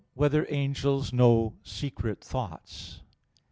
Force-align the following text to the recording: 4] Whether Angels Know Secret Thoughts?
4] 0.15 0.15
Whether 0.15 0.47
Angels 0.49 1.13
Know 1.13 1.53
Secret 1.61 2.23
Thoughts? 2.23 3.01